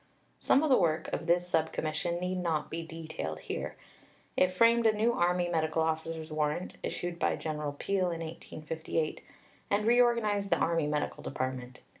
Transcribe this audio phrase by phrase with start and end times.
[0.39, 3.75] Some of the work of this Sub Commission need not be detailed here.
[4.35, 9.23] It framed a new Army Medical Officers' Warrant (issued by General Peel in 1858),
[9.69, 11.87] and reorganized the Army Medical Department (1859).